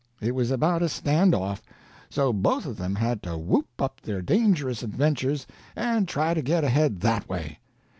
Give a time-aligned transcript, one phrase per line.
[0.19, 1.61] It was about a stand off;
[2.09, 6.63] so both of them had to whoop up their dangerous adventures, and try to get
[6.63, 7.59] ahead that way.